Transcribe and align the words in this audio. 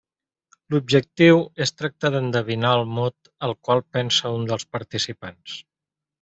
L'objectiu 0.75 1.41
és 1.65 1.71
tractar 1.81 2.11
d'endevinar 2.15 2.73
el 2.79 2.89
mot 2.95 3.31
al 3.49 3.55
qual 3.69 3.85
pensa 3.99 4.35
un 4.41 4.49
dels 4.53 4.67
participants. 4.79 5.63